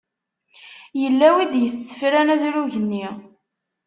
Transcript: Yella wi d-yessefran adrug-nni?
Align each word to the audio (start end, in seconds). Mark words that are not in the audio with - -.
Yella 1.01 1.27
wi 1.35 1.45
d-yessefran 1.51 2.33
adrug-nni? 2.33 3.05